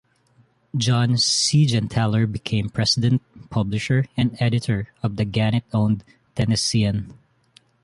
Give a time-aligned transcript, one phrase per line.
[0.75, 7.13] John Seigenthaler became president, publisher, and editor of the Gannett-owned "Tennessean".